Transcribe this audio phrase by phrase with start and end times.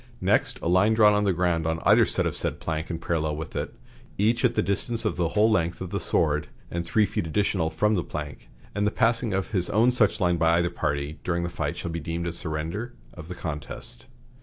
[0.19, 3.35] Next, a line drawn on the ground on either side of said plank and parallel
[3.35, 3.75] with it,
[4.17, 7.69] each at the distance of the whole length of the sword and three feet additional
[7.69, 11.43] from the plank, and the passing of his own such line by either party during
[11.43, 14.07] the fight shall be deemed a surrender of the contest."